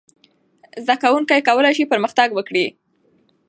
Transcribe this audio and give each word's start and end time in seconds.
زده 0.85 0.95
کوونکي 1.03 1.39
کولای 1.47 1.73
سي 1.77 1.83
پرمختګ 1.91 2.29
وکړي. 2.33 2.65